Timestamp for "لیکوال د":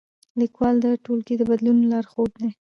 0.41-0.85